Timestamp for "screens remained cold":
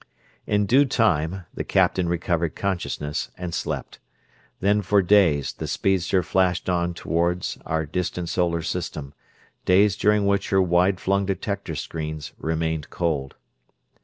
11.75-13.35